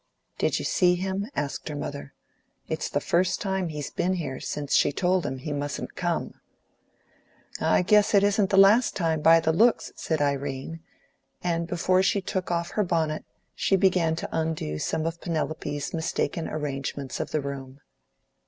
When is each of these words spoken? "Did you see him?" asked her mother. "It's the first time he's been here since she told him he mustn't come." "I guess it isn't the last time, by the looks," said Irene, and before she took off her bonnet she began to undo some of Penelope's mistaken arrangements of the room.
"Did 0.39 0.57
you 0.57 0.65
see 0.65 0.95
him?" 0.95 1.27
asked 1.35 1.69
her 1.69 1.75
mother. 1.75 2.15
"It's 2.67 2.89
the 2.89 2.99
first 2.99 3.39
time 3.39 3.69
he's 3.69 3.91
been 3.91 4.13
here 4.15 4.39
since 4.39 4.73
she 4.73 4.91
told 4.91 5.27
him 5.27 5.37
he 5.37 5.53
mustn't 5.53 5.93
come." 5.95 6.41
"I 7.59 7.83
guess 7.83 8.15
it 8.15 8.23
isn't 8.23 8.49
the 8.49 8.57
last 8.57 8.95
time, 8.95 9.21
by 9.21 9.39
the 9.39 9.53
looks," 9.53 9.91
said 9.95 10.19
Irene, 10.19 10.79
and 11.43 11.67
before 11.67 12.01
she 12.01 12.19
took 12.19 12.49
off 12.49 12.71
her 12.71 12.83
bonnet 12.83 13.25
she 13.53 13.75
began 13.75 14.15
to 14.15 14.29
undo 14.31 14.79
some 14.79 15.05
of 15.05 15.21
Penelope's 15.21 15.93
mistaken 15.93 16.47
arrangements 16.47 17.19
of 17.19 17.29
the 17.29 17.39
room. 17.39 17.79